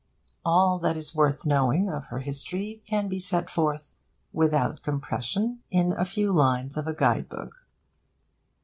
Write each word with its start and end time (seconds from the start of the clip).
All 0.43 0.79
that 0.79 0.97
is 0.97 1.13
worth 1.13 1.45
knowing 1.45 1.87
of 1.87 2.05
her 2.05 2.21
history 2.21 2.81
can 2.87 3.07
be 3.07 3.19
set 3.19 3.51
forth 3.51 3.97
without 4.33 4.81
compression 4.81 5.59
in 5.69 5.93
a 5.93 6.05
few 6.05 6.33
lines 6.33 6.75
of 6.75 6.87
a 6.87 6.95
guide 6.95 7.29
book. 7.29 7.67